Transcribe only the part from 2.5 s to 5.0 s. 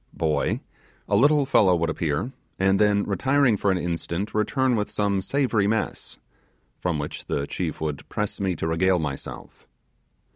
and then retiring for an instant, return with